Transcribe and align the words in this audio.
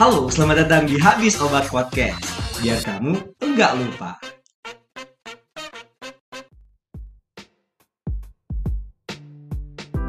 Halo, 0.00 0.24
selamat 0.24 0.64
datang 0.64 0.88
di 0.88 0.96
Habis 0.96 1.36
Obat 1.44 1.68
Podcast. 1.68 2.24
Biar 2.64 2.80
kamu 2.80 3.12
enggak 3.44 3.76
lupa. 3.76 4.16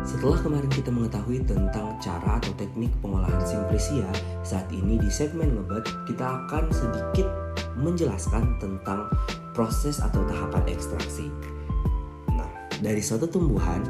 Setelah 0.07 0.39
kemarin 0.39 0.71
kita 0.71 0.87
mengetahui 0.87 1.43
tentang 1.43 1.99
cara 1.99 2.39
atau 2.39 2.55
teknik 2.55 2.95
pengolahan 3.03 3.43
simplisia, 3.43 4.07
saat 4.47 4.71
ini 4.71 4.95
di 5.03 5.11
segmen 5.11 5.51
ngebet 5.51 5.83
kita 6.07 6.47
akan 6.47 6.71
sedikit 6.71 7.27
menjelaskan 7.75 8.55
tentang 8.63 9.11
proses 9.51 9.99
atau 9.99 10.23
tahapan 10.23 10.63
ekstraksi. 10.71 11.27
Nah, 12.31 12.47
dari 12.79 13.03
suatu 13.03 13.27
tumbuhan 13.27 13.83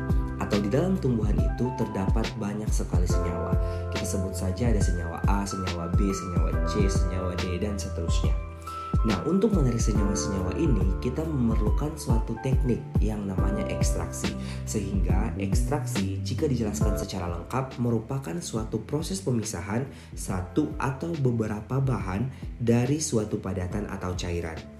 atau 0.44 0.60
di 0.60 0.68
dalam 0.68 1.00
tumbuhan 1.00 1.40
itu 1.40 1.72
terdapat 1.80 2.28
banyak 2.36 2.68
sekali 2.68 3.08
senyawa. 3.08 3.56
Kita 3.96 4.04
sebut 4.04 4.36
saja 4.36 4.70
ada 4.70 4.82
senyawa 4.84 5.24
A, 5.32 5.48
senyawa 5.48 5.88
B, 5.96 6.12
senyawa 6.12 6.52
C, 6.68 6.86
senyawa 6.92 7.32
D, 7.40 7.58
dan 7.64 7.80
seterusnya. 7.80 8.36
Nah, 9.04 9.20
untuk 9.28 9.52
menarik 9.52 9.84
senyawa-senyawa 9.84 10.56
ini, 10.56 10.96
kita 11.04 11.28
memerlukan 11.28 11.92
suatu 12.00 12.40
teknik 12.40 12.80
yang 13.04 13.28
namanya 13.28 13.68
ekstraksi. 13.68 14.32
Sehingga 14.64 15.36
ekstraksi, 15.36 16.24
jika 16.24 16.48
dijelaskan 16.48 16.96
secara 16.96 17.28
lengkap, 17.28 17.84
merupakan 17.84 18.40
suatu 18.40 18.80
proses 18.88 19.20
pemisahan 19.20 19.84
satu 20.16 20.72
atau 20.80 21.12
beberapa 21.20 21.84
bahan 21.84 22.32
dari 22.64 23.04
suatu 23.04 23.44
padatan 23.44 23.92
atau 23.92 24.16
cairan. 24.16 24.73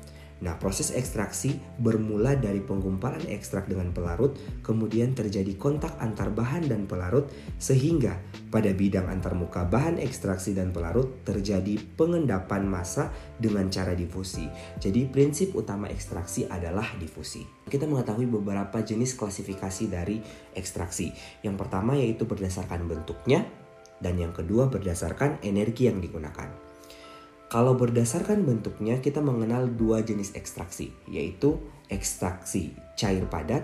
Nah, 0.44 0.60
proses 0.60 0.92
ekstraksi 0.92 1.56
bermula 1.80 2.36
dari 2.36 2.60
penggumpalan 2.60 3.32
ekstrak 3.32 3.72
dengan 3.72 3.96
pelarut, 3.96 4.36
kemudian 4.60 5.16
terjadi 5.16 5.56
kontak 5.56 5.96
antar 6.04 6.36
bahan 6.36 6.68
dan 6.68 6.84
pelarut, 6.84 7.32
sehingga 7.56 8.20
pada 8.52 8.76
bidang 8.76 9.08
antarmuka 9.08 9.64
bahan 9.64 10.04
ekstraksi 10.04 10.52
dan 10.52 10.76
pelarut 10.76 11.24
terjadi 11.24 11.80
pengendapan 11.96 12.68
massa 12.68 13.08
dengan 13.40 13.72
cara 13.72 13.96
difusi. 13.96 14.44
Jadi, 14.84 15.08
prinsip 15.08 15.56
utama 15.56 15.88
ekstraksi 15.88 16.44
adalah 16.52 16.92
difusi. 17.00 17.48
Kita 17.64 17.88
mengetahui 17.88 18.28
beberapa 18.28 18.84
jenis 18.84 19.16
klasifikasi 19.16 19.88
dari 19.88 20.20
ekstraksi. 20.60 21.16
Yang 21.40 21.56
pertama 21.56 21.96
yaitu 21.96 22.28
berdasarkan 22.28 22.84
bentuknya, 22.92 23.48
dan 24.04 24.20
yang 24.20 24.36
kedua 24.36 24.68
berdasarkan 24.68 25.40
energi 25.40 25.88
yang 25.88 26.04
digunakan. 26.04 26.63
Kalau 27.54 27.78
berdasarkan 27.78 28.50
bentuknya 28.50 28.98
kita 28.98 29.22
mengenal 29.22 29.70
dua 29.70 30.02
jenis 30.02 30.34
ekstraksi, 30.34 30.90
yaitu 31.06 31.62
ekstraksi 31.86 32.74
cair 32.98 33.30
padat 33.30 33.62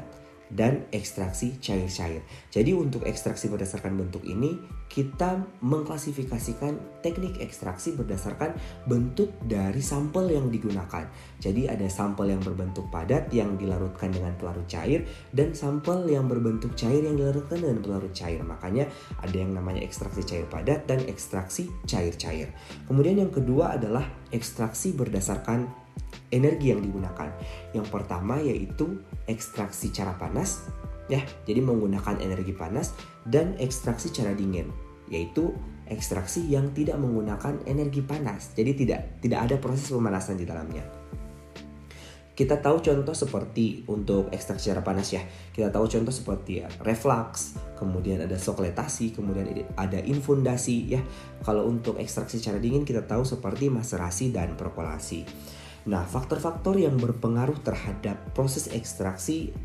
dan 0.50 0.86
ekstraksi 0.90 1.58
cair-cair. 1.62 2.26
Jadi 2.50 2.74
untuk 2.74 3.06
ekstraksi 3.06 3.50
berdasarkan 3.50 3.98
bentuk 3.98 4.26
ini 4.26 4.58
kita 4.90 5.46
mengklasifikasikan 5.62 7.06
teknik 7.06 7.38
ekstraksi 7.38 7.94
berdasarkan 7.94 8.58
bentuk 8.90 9.30
dari 9.46 9.80
sampel 9.86 10.34
yang 10.34 10.50
digunakan. 10.50 11.06
Jadi 11.38 11.70
ada 11.70 11.86
sampel 11.86 12.34
yang 12.34 12.42
berbentuk 12.42 12.90
padat 12.90 13.30
yang 13.30 13.54
dilarutkan 13.54 14.10
dengan 14.10 14.34
pelarut 14.42 14.66
cair 14.66 15.06
dan 15.30 15.54
sampel 15.54 16.10
yang 16.10 16.26
berbentuk 16.26 16.74
cair 16.74 17.06
yang 17.06 17.14
dilarutkan 17.14 17.62
dengan 17.62 17.80
pelarut 17.86 18.14
cair. 18.18 18.42
Makanya 18.42 18.90
ada 19.22 19.36
yang 19.38 19.54
namanya 19.54 19.86
ekstraksi 19.86 20.26
cair 20.26 20.50
padat 20.50 20.90
dan 20.90 21.06
ekstraksi 21.06 21.70
cair-cair. 21.86 22.50
Kemudian 22.90 23.22
yang 23.22 23.30
kedua 23.30 23.78
adalah 23.78 24.10
ekstraksi 24.34 24.98
berdasarkan 24.98 25.89
energi 26.30 26.74
yang 26.74 26.82
digunakan. 26.82 27.30
Yang 27.74 27.88
pertama 27.90 28.42
yaitu 28.42 29.02
ekstraksi 29.30 29.94
cara 29.94 30.16
panas 30.18 30.70
ya. 31.10 31.22
Jadi 31.46 31.60
menggunakan 31.62 32.22
energi 32.22 32.54
panas 32.54 32.94
dan 33.26 33.58
ekstraksi 33.58 34.14
cara 34.14 34.34
dingin 34.34 34.70
yaitu 35.10 35.54
ekstraksi 35.90 36.46
yang 36.46 36.70
tidak 36.72 37.02
menggunakan 37.02 37.66
energi 37.66 38.06
panas. 38.06 38.54
Jadi 38.54 38.72
tidak 38.78 39.20
tidak 39.26 39.40
ada 39.50 39.56
proses 39.58 39.90
pemanasan 39.90 40.38
di 40.38 40.46
dalamnya. 40.46 40.86
Kita 42.40 42.56
tahu 42.56 42.80
contoh 42.80 43.12
seperti 43.12 43.84
untuk 43.92 44.32
ekstraksi 44.32 44.72
cara 44.72 44.80
panas 44.80 45.12
ya. 45.12 45.20
Kita 45.52 45.76
tahu 45.76 45.92
contoh 45.92 46.16
seperti 46.16 46.64
ya, 46.64 46.72
reflux, 46.88 47.60
kemudian 47.76 48.24
ada 48.24 48.40
sokletasi, 48.40 49.12
kemudian 49.12 49.68
ada 49.76 50.00
infundasi 50.00 50.88
ya. 50.88 51.04
Kalau 51.44 51.68
untuk 51.68 52.00
ekstraksi 52.00 52.40
cara 52.40 52.56
dingin 52.56 52.88
kita 52.88 53.04
tahu 53.04 53.28
seperti 53.28 53.68
maserasi 53.68 54.32
dan 54.32 54.56
perkolasi. 54.56 55.28
Nah, 55.88 56.04
faktor-faktor 56.04 56.76
yang 56.76 57.00
berpengaruh 57.00 57.64
terhadap 57.64 58.20
proses 58.36 58.68
ekstraksi 58.74 59.56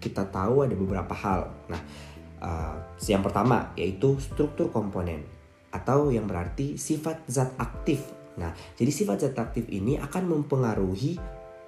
kita 0.00 0.28
tahu 0.28 0.64
ada 0.64 0.74
beberapa 0.76 1.12
hal. 1.12 1.52
Nah, 1.68 1.80
uh, 2.40 2.76
yang 3.04 3.20
pertama 3.20 3.72
yaitu 3.76 4.16
struktur 4.20 4.72
komponen 4.72 5.24
atau 5.70 6.10
yang 6.10 6.26
berarti 6.26 6.74
sifat 6.80 7.24
zat 7.30 7.52
aktif. 7.60 8.02
Nah, 8.40 8.50
jadi 8.74 8.90
sifat 8.90 9.16
zat 9.28 9.36
aktif 9.38 9.68
ini 9.68 10.00
akan 10.00 10.26
mempengaruhi 10.26 11.20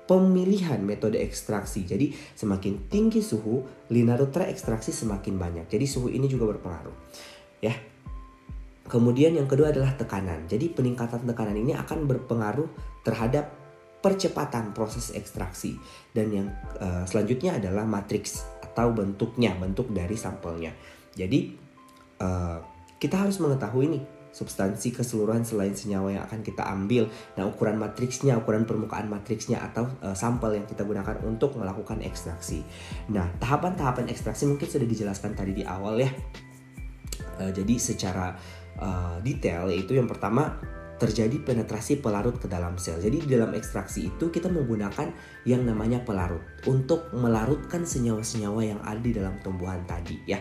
pemilihan 0.08 0.82
metode 0.82 1.20
ekstraksi. 1.20 1.86
Jadi 1.86 2.10
semakin 2.34 2.90
tinggi 2.90 3.22
suhu, 3.22 3.62
linarutra 3.92 4.48
ekstraksi 4.50 4.90
semakin 4.90 5.38
banyak. 5.38 5.66
Jadi 5.70 5.86
suhu 5.86 6.10
ini 6.10 6.26
juga 6.26 6.50
berpengaruh. 6.56 6.96
Ya. 7.62 7.76
Kemudian 8.82 9.32
yang 9.38 9.46
kedua 9.46 9.70
adalah 9.72 9.94
tekanan. 9.94 10.50
Jadi 10.50 10.68
peningkatan 10.74 11.24
tekanan 11.24 11.56
ini 11.56 11.72
akan 11.72 12.04
berpengaruh 12.04 12.66
terhadap 13.06 13.61
percepatan 14.02 14.74
proses 14.74 15.14
ekstraksi 15.14 15.78
dan 16.10 16.28
yang 16.34 16.48
uh, 16.82 17.06
selanjutnya 17.06 17.56
adalah 17.56 17.86
matriks 17.86 18.42
atau 18.60 18.90
bentuknya 18.90 19.54
bentuk 19.54 19.94
dari 19.94 20.18
sampelnya 20.18 20.74
jadi 21.14 21.54
uh, 22.18 22.58
kita 22.98 23.22
harus 23.22 23.38
mengetahui 23.38 23.86
nih 23.98 24.04
substansi 24.32 24.96
keseluruhan 24.96 25.44
selain 25.44 25.76
senyawa 25.76 26.08
yang 26.16 26.24
akan 26.24 26.40
kita 26.40 26.64
ambil. 26.64 27.06
Nah, 27.36 27.44
ukuran 27.44 27.76
matriksnya, 27.76 28.40
ukuran 28.40 28.64
permukaan 28.64 29.06
matriksnya 29.06 29.60
atau 29.60 29.92
uh, 30.00 30.16
sampel 30.16 30.56
yang 30.56 30.64
kita 30.64 30.82
gunakan 30.88 31.20
untuk 31.28 31.54
melakukan 31.60 32.00
ekstraksi. 32.00 32.64
Nah, 33.12 33.28
tahapan-tahapan 33.36 34.08
ekstraksi 34.08 34.48
mungkin 34.48 34.66
sudah 34.66 34.88
dijelaskan 34.88 35.36
tadi 35.36 35.52
di 35.52 35.64
awal 35.68 36.00
ya. 36.00 36.10
Uh, 37.36 37.52
jadi 37.52 37.76
secara 37.76 38.32
uh, 38.80 39.20
detail 39.20 39.68
yaitu 39.68 40.00
yang 40.00 40.08
pertama 40.08 40.56
terjadi 41.02 41.42
penetrasi 41.42 41.98
pelarut 41.98 42.38
ke 42.38 42.46
dalam 42.46 42.78
sel. 42.78 43.02
Jadi 43.02 43.26
di 43.26 43.28
dalam 43.34 43.50
ekstraksi 43.58 44.06
itu 44.06 44.30
kita 44.30 44.46
menggunakan 44.46 45.10
yang 45.42 45.66
namanya 45.66 45.98
pelarut 46.06 46.46
untuk 46.70 47.10
melarutkan 47.10 47.82
senyawa-senyawa 47.82 48.62
yang 48.62 48.78
ada 48.86 49.02
di 49.02 49.10
dalam 49.10 49.34
tumbuhan 49.42 49.82
tadi 49.82 50.22
ya. 50.30 50.38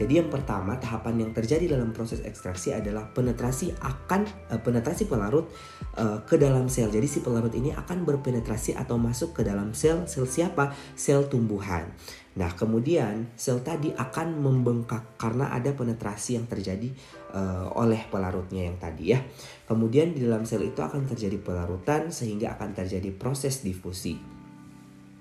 Jadi 0.00 0.24
yang 0.24 0.32
pertama 0.32 0.80
tahapan 0.80 1.28
yang 1.28 1.30
terjadi 1.36 1.76
dalam 1.76 1.92
proses 1.92 2.24
ekstraksi 2.24 2.72
adalah 2.72 3.12
penetrasi 3.12 3.76
akan 3.84 4.24
uh, 4.48 4.56
penetrasi 4.56 5.04
pelarut 5.04 5.52
uh, 6.00 6.24
ke 6.24 6.40
dalam 6.40 6.72
sel. 6.72 6.88
Jadi 6.88 7.04
si 7.04 7.20
pelarut 7.20 7.52
ini 7.52 7.76
akan 7.76 8.08
berpenetrasi 8.08 8.72
atau 8.80 8.96
masuk 8.96 9.36
ke 9.36 9.44
dalam 9.44 9.76
sel 9.76 10.08
sel 10.08 10.24
siapa? 10.24 10.72
Sel 10.96 11.28
tumbuhan. 11.28 11.92
Nah, 12.38 12.54
kemudian 12.54 13.34
sel 13.34 13.58
tadi 13.66 13.90
akan 13.90 14.38
membengkak 14.38 15.18
karena 15.18 15.50
ada 15.50 15.74
penetrasi 15.74 16.38
yang 16.38 16.46
terjadi 16.46 16.86
uh, 17.34 17.66
oleh 17.74 18.06
pelarutnya 18.06 18.70
yang 18.70 18.78
tadi 18.78 19.10
ya. 19.10 19.18
Kemudian 19.66 20.14
di 20.14 20.22
dalam 20.22 20.46
sel 20.46 20.62
itu 20.62 20.78
akan 20.78 21.02
terjadi 21.10 21.34
pelarutan 21.42 22.14
sehingga 22.14 22.54
akan 22.54 22.78
terjadi 22.78 23.10
proses 23.10 23.66
difusi 23.66 24.38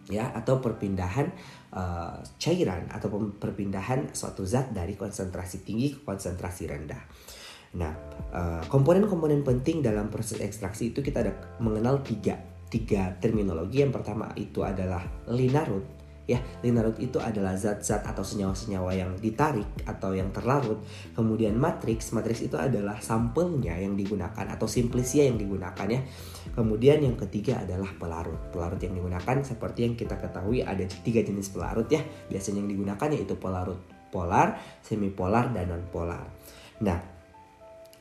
ya 0.08 0.32
atau 0.32 0.64
perpindahan 0.64 1.28
uh, 1.74 2.24
cairan 2.40 2.88
atau 2.88 3.12
perpindahan 3.36 4.16
suatu 4.16 4.48
zat 4.48 4.72
dari 4.72 4.96
konsentrasi 4.96 5.66
tinggi 5.66 5.98
ke 5.98 6.00
konsentrasi 6.06 6.70
rendah. 6.70 7.02
Nah, 7.82 7.92
uh, 8.32 8.64
komponen-komponen 8.70 9.42
penting 9.42 9.82
dalam 9.82 10.08
proses 10.14 10.40
ekstraksi 10.40 10.94
itu 10.96 11.02
kita 11.02 11.26
ada 11.26 11.34
mengenal 11.60 12.06
tiga 12.06 12.40
tiga 12.70 13.18
terminologi. 13.18 13.82
Yang 13.82 14.00
pertama 14.00 14.32
itu 14.38 14.62
adalah 14.64 15.04
linarut 15.28 15.97
ya 16.28 16.44
linarut 16.62 17.00
itu 17.00 17.18
adalah 17.18 17.56
zat-zat 17.56 18.04
atau 18.04 18.22
senyawa-senyawa 18.22 18.92
yang 18.94 19.12
ditarik 19.18 19.66
atau 19.88 20.12
yang 20.14 20.30
terlarut. 20.36 20.84
Kemudian 21.16 21.56
matriks 21.56 22.12
matriks 22.14 22.44
itu 22.44 22.60
adalah 22.60 23.00
sampelnya 23.00 23.80
yang 23.80 23.96
digunakan 23.96 24.46
atau 24.46 24.68
simplisia 24.68 25.26
yang 25.26 25.40
digunakan 25.40 25.88
ya. 25.88 26.04
Kemudian 26.52 27.02
yang 27.02 27.16
ketiga 27.16 27.64
adalah 27.64 27.90
pelarut. 27.96 28.52
Pelarut 28.52 28.80
yang 28.84 28.94
digunakan 28.94 29.42
seperti 29.42 29.88
yang 29.88 29.96
kita 29.96 30.20
ketahui 30.20 30.62
ada 30.62 30.84
tiga 31.02 31.24
jenis 31.24 31.50
pelarut 31.50 31.88
ya. 31.88 32.04
Biasanya 32.28 32.62
yang 32.62 32.70
digunakan 32.70 33.08
yaitu 33.10 33.40
pelarut 33.40 33.98
polar 34.10 34.60
semipolar 34.84 35.52
dan 35.52 35.70
non 35.70 35.84
polar 35.92 36.26
nah 36.82 37.17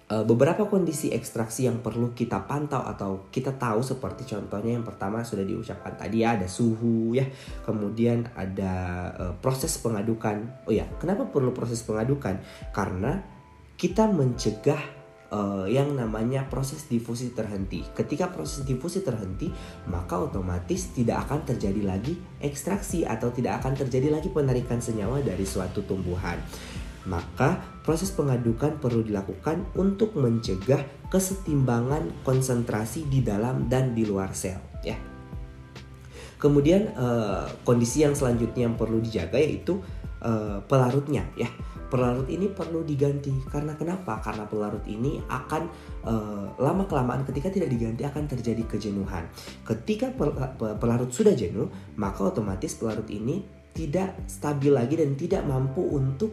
beberapa 0.07 0.71
kondisi 0.71 1.11
ekstraksi 1.11 1.67
yang 1.67 1.83
perlu 1.83 2.15
kita 2.15 2.47
pantau 2.47 2.79
atau 2.79 3.27
kita 3.27 3.59
tahu 3.59 3.83
seperti 3.83 4.23
contohnya 4.23 4.79
yang 4.79 4.87
pertama 4.87 5.27
sudah 5.27 5.43
diucapkan 5.43 5.99
tadi 5.99 6.23
ya 6.23 6.39
ada 6.39 6.47
suhu 6.47 7.11
ya. 7.11 7.27
Kemudian 7.67 8.31
ada 8.39 8.75
uh, 9.19 9.35
proses 9.43 9.75
pengadukan. 9.83 10.63
Oh 10.71 10.75
ya 10.75 10.87
kenapa 11.03 11.27
perlu 11.27 11.51
proses 11.51 11.83
pengadukan? 11.83 12.39
Karena 12.71 13.19
kita 13.75 14.07
mencegah 14.07 14.79
uh, 15.35 15.67
yang 15.67 15.99
namanya 15.99 16.47
proses 16.47 16.87
difusi 16.87 17.35
terhenti. 17.35 17.83
Ketika 17.91 18.31
proses 18.31 18.63
difusi 18.63 19.03
terhenti 19.03 19.51
maka 19.91 20.23
otomatis 20.23 20.95
tidak 20.95 21.27
akan 21.27 21.43
terjadi 21.51 21.83
lagi 21.83 22.15
ekstraksi 22.39 23.03
atau 23.03 23.35
tidak 23.35 23.59
akan 23.59 23.75
terjadi 23.75 24.15
lagi 24.15 24.31
penarikan 24.31 24.79
senyawa 24.79 25.19
dari 25.19 25.43
suatu 25.43 25.83
tumbuhan 25.83 26.39
Maka 27.07 27.63
proses 27.87 28.11
pengadukan 28.11 28.83
perlu 28.83 29.07
dilakukan 29.07 29.63
untuk 29.79 30.19
mencegah 30.19 30.83
kesetimbangan 31.07 32.27
konsentrasi 32.27 33.07
di 33.07 33.23
dalam 33.23 33.71
dan 33.71 33.95
di 33.95 34.03
luar 34.03 34.35
sel 34.35 34.59
ya. 34.83 34.99
Kemudian 36.37 36.93
uh, 36.99 37.49
kondisi 37.65 38.05
yang 38.05 38.13
selanjutnya 38.13 38.69
yang 38.69 38.77
perlu 38.77 39.01
dijaga 39.01 39.41
yaitu 39.41 39.81
uh, 40.21 40.61
pelarutnya 40.67 41.25
ya 41.39 41.49
pelarut 41.87 42.27
ini 42.27 42.51
perlu 42.51 42.83
diganti 42.83 43.33
karena 43.47 43.79
kenapa? 43.79 44.19
Karena 44.19 44.45
pelarut 44.47 44.83
ini 44.91 45.23
akan 45.31 45.63
uh, 46.03 46.47
lama 46.59 46.85
kelamaan 46.91 47.23
ketika 47.23 47.49
tidak 47.51 47.71
diganti 47.71 48.03
akan 48.03 48.27
terjadi 48.27 48.63
kejenuhan. 48.67 49.31
Ketika 49.63 50.11
pelarut 50.77 51.11
sudah 51.15 51.33
jenuh, 51.33 51.71
maka 51.95 52.27
otomatis 52.27 52.75
pelarut 52.75 53.07
ini 53.11 53.47
tidak 53.77 54.17
stabil 54.25 54.73
lagi 54.73 54.97
dan 54.97 55.15
tidak 55.15 55.45
mampu 55.45 55.85
untuk 55.85 56.33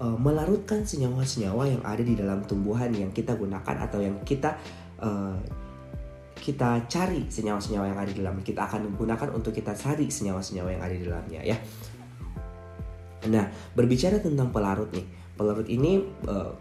uh, 0.00 0.16
melarutkan 0.18 0.82
senyawa-senyawa 0.82 1.70
yang 1.70 1.82
ada 1.84 2.02
di 2.02 2.14
dalam 2.18 2.42
tumbuhan 2.46 2.90
yang 2.94 3.10
kita 3.14 3.36
gunakan 3.38 3.76
atau 3.86 3.98
yang 4.02 4.16
kita 4.26 4.58
uh, 5.02 5.36
kita 6.34 6.84
cari 6.90 7.24
senyawa-senyawa 7.30 7.88
yang 7.88 7.98
ada 7.98 8.10
di 8.10 8.18
dalamnya. 8.20 8.44
Kita 8.44 8.68
akan 8.68 8.92
gunakan 8.98 9.28
untuk 9.32 9.54
kita 9.56 9.72
cari 9.72 10.12
senyawa-senyawa 10.12 10.68
yang 10.76 10.82
ada 10.84 10.94
di 10.94 11.04
dalamnya 11.04 11.40
ya. 11.40 11.56
Nah, 13.24 13.48
berbicara 13.72 14.20
tentang 14.20 14.52
pelarut 14.52 14.92
nih, 14.92 15.06
pelarut 15.38 15.64
ini 15.72 16.04
uh, 16.28 16.52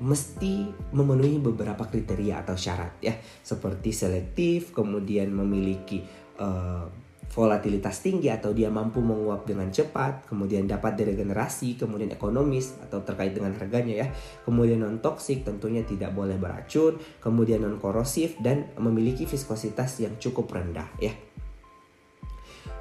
mesti 0.00 0.72
memenuhi 0.96 1.38
beberapa 1.38 1.86
kriteria 1.86 2.42
atau 2.42 2.58
syarat 2.58 2.98
ya, 2.98 3.14
seperti 3.44 3.94
selektif, 3.94 4.74
kemudian 4.74 5.30
memiliki 5.30 6.02
uh, 6.42 6.90
volatilitas 7.30 8.02
tinggi 8.02 8.26
atau 8.26 8.50
dia 8.50 8.66
mampu 8.68 8.98
menguap 8.98 9.46
dengan 9.46 9.70
cepat, 9.70 10.26
kemudian 10.26 10.66
dapat 10.66 10.98
diregenerasi, 10.98 11.78
kemudian 11.78 12.10
ekonomis 12.10 12.74
atau 12.82 13.06
terkait 13.06 13.30
dengan 13.30 13.54
harganya 13.54 14.02
ya, 14.02 14.06
kemudian 14.42 14.82
non 14.82 14.98
toksik 14.98 15.46
tentunya 15.46 15.86
tidak 15.86 16.10
boleh 16.10 16.34
beracun, 16.34 16.98
kemudian 17.22 17.62
non 17.62 17.78
korosif 17.78 18.34
dan 18.42 18.74
memiliki 18.82 19.30
viskositas 19.30 20.02
yang 20.02 20.18
cukup 20.18 20.50
rendah 20.50 20.90
ya. 20.98 21.14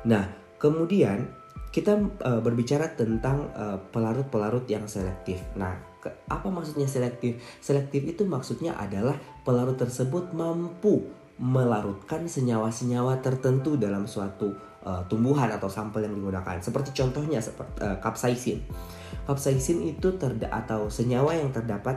Nah, 0.09 0.25
kemudian 0.57 1.29
kita 1.69 2.01
uh, 2.25 2.41
berbicara 2.41 2.97
tentang 2.97 3.53
eh, 3.53 3.77
pelarut-pelarut 3.93 4.65
uh, 4.65 4.71
yang 4.73 4.89
selektif. 4.89 5.37
Nah, 5.53 5.77
ke, 6.01 6.09
apa 6.25 6.49
maksudnya 6.49 6.89
selektif? 6.89 7.37
Selektif 7.61 8.09
itu 8.09 8.25
maksudnya 8.25 8.73
adalah 8.73 9.13
pelarut 9.45 9.77
tersebut 9.77 10.33
mampu 10.33 11.18
melarutkan 11.39 12.27
senyawa-senyawa 12.27 13.23
tertentu 13.23 13.79
dalam 13.79 14.03
suatu 14.03 14.51
uh, 14.83 15.07
tumbuhan 15.07 15.47
atau 15.47 15.71
sampel 15.71 16.03
yang 16.03 16.13
digunakan. 16.13 16.59
Seperti 16.59 16.91
contohnya 16.91 17.39
seperti 17.39 17.79
uh, 17.79 17.97
kapsaisin. 18.03 18.59
Kapsaisin 19.23 19.87
itu 19.87 20.19
terda 20.19 20.51
atau 20.51 20.91
senyawa 20.91 21.39
yang 21.39 21.55
terdapat 21.55 21.95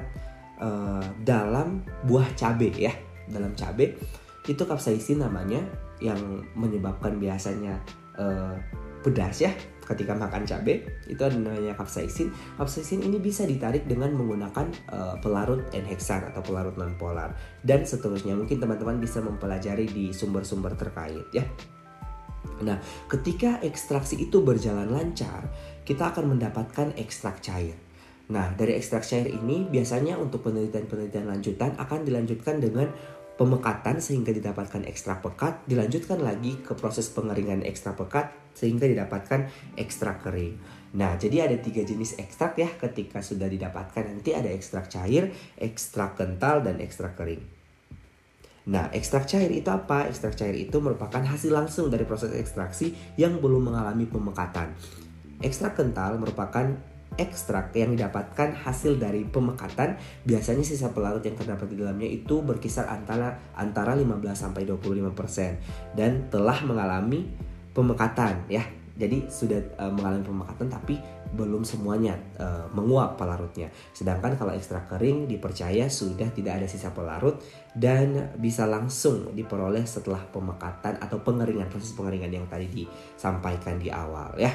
uh, 0.62 1.02
dalam 1.26 1.82
buah 2.06 2.30
cabai 2.38 2.70
ya, 2.70 2.94
dalam 3.26 3.50
cabai 3.58 3.98
itu 4.46 4.62
kapsaisin 4.62 5.22
namanya 5.22 5.62
yang 6.02 6.18
menyebabkan 6.58 7.18
biasanya 7.18 7.78
uh, 8.18 8.58
pedas 9.02 9.42
ya 9.42 9.54
ketika 9.92 10.16
makan 10.16 10.48
cabai 10.48 10.82
itu 11.06 11.20
ada 11.22 11.36
namanya 11.36 11.76
kapsaisin. 11.76 12.32
Kapsaisin 12.56 13.04
ini 13.04 13.20
bisa 13.20 13.44
ditarik 13.44 13.84
dengan 13.84 14.12
menggunakan 14.16 14.66
uh, 14.90 15.16
pelarut 15.20 15.68
N-hexan 15.70 16.32
atau 16.32 16.40
pelarut 16.42 16.74
non 16.80 16.96
polar 16.96 17.36
dan 17.62 17.84
seterusnya. 17.84 18.34
Mungkin 18.34 18.58
teman-teman 18.58 18.98
bisa 18.98 19.20
mempelajari 19.20 19.86
di 19.88 20.10
sumber-sumber 20.10 20.74
terkait 20.74 21.28
ya. 21.36 21.44
Nah, 22.62 22.78
ketika 23.10 23.58
ekstraksi 23.62 24.18
itu 24.22 24.42
berjalan 24.42 24.90
lancar, 24.90 25.50
kita 25.82 26.14
akan 26.14 26.38
mendapatkan 26.38 26.94
ekstrak 26.94 27.42
cair. 27.42 27.74
Nah, 28.30 28.54
dari 28.54 28.78
ekstrak 28.78 29.02
cair 29.02 29.28
ini 29.28 29.66
biasanya 29.66 30.14
untuk 30.16 30.46
penelitian-penelitian 30.46 31.26
lanjutan 31.26 31.74
akan 31.74 32.06
dilanjutkan 32.06 32.62
dengan 32.62 32.88
pemekatan 33.34 33.98
sehingga 33.98 34.30
didapatkan 34.30 34.86
ekstra 34.86 35.18
pekat, 35.18 35.66
dilanjutkan 35.66 36.22
lagi 36.22 36.62
ke 36.62 36.78
proses 36.78 37.10
pengeringan 37.10 37.66
ekstra 37.66 37.98
pekat 37.98 38.41
sehingga 38.52 38.88
didapatkan 38.88 39.48
ekstra 39.76 40.20
kering. 40.20 40.82
Nah, 40.92 41.16
jadi 41.16 41.48
ada 41.48 41.56
tiga 41.56 41.80
jenis 41.80 42.20
ekstrak 42.20 42.60
ya 42.60 42.68
ketika 42.76 43.24
sudah 43.24 43.48
didapatkan 43.48 44.04
nanti 44.12 44.36
ada 44.36 44.52
ekstrak 44.52 44.92
cair, 44.92 45.32
ekstrak 45.56 46.20
kental, 46.20 46.60
dan 46.60 46.84
ekstrak 46.84 47.16
kering. 47.16 47.40
Nah, 48.68 48.92
ekstrak 48.92 49.26
cair 49.26 49.48
itu 49.50 49.66
apa? 49.72 50.06
Ekstrak 50.06 50.36
cair 50.36 50.54
itu 50.54 50.76
merupakan 50.78 51.24
hasil 51.24 51.50
langsung 51.50 51.88
dari 51.88 52.04
proses 52.04 52.36
ekstraksi 52.36 52.92
yang 53.16 53.40
belum 53.40 53.72
mengalami 53.72 54.04
pemekatan. 54.06 54.76
Ekstrak 55.42 55.80
kental 55.80 56.20
merupakan 56.20 56.70
ekstrak 57.16 57.76
yang 57.76 57.92
didapatkan 57.92 58.56
hasil 58.56 58.96
dari 58.96 59.26
pemekatan 59.28 60.00
biasanya 60.24 60.64
sisa 60.64 60.92
pelarut 60.96 61.20
yang 61.20 61.36
terdapat 61.36 61.68
di 61.68 61.76
dalamnya 61.76 62.08
itu 62.08 62.40
berkisar 62.40 62.88
antara 62.88 63.52
antara 63.52 63.92
15 63.92 64.16
sampai 64.32 64.64
25% 64.64 65.92
dan 65.92 66.32
telah 66.32 66.56
mengalami 66.64 67.28
pemekatan 67.72 68.48
ya. 68.48 68.64
Jadi 68.92 69.32
sudah 69.32 69.56
uh, 69.80 69.88
mengalami 69.88 70.20
pemekatan 70.20 70.68
tapi 70.68 71.00
belum 71.32 71.64
semuanya 71.64 72.12
uh, 72.36 72.68
menguap 72.76 73.16
pelarutnya. 73.16 73.72
Sedangkan 73.96 74.36
kalau 74.36 74.52
ekstrak 74.52 74.92
kering 74.92 75.24
dipercaya 75.24 75.88
sudah 75.88 76.28
tidak 76.28 76.60
ada 76.60 76.68
sisa 76.68 76.92
pelarut 76.92 77.40
dan 77.72 78.36
bisa 78.36 78.68
langsung 78.68 79.32
diperoleh 79.32 79.88
setelah 79.88 80.20
pemekatan 80.28 81.00
atau 81.00 81.24
pengeringan 81.24 81.72
proses 81.72 81.96
pengeringan 81.96 82.30
yang 82.30 82.46
tadi 82.52 82.68
disampaikan 82.68 83.80
di 83.80 83.88
awal 83.88 84.36
ya 84.36 84.52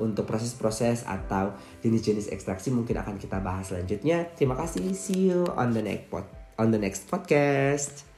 untuk 0.00 0.26
proses-proses 0.26 1.06
atau 1.06 1.54
jenis-jenis 1.84 2.32
ekstraksi 2.34 2.74
mungkin 2.74 2.98
akan 2.98 3.20
kita 3.20 3.38
bahas 3.38 3.70
selanjutnya. 3.70 4.26
Terima 4.34 4.58
kasih. 4.58 4.90
See 4.96 5.30
you 5.30 5.46
on 5.54 5.70
the 5.76 5.84
next 5.84 6.10
pod 6.10 6.26
on 6.58 6.74
the 6.74 6.80
next 6.80 7.06
podcast. 7.06 8.13